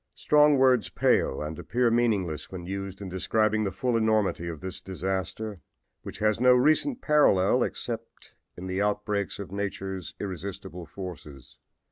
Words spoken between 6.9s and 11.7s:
parallel save in the outbreaks of nature's irresistible forces.